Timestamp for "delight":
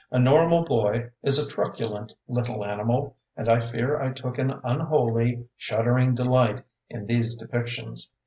6.15-6.63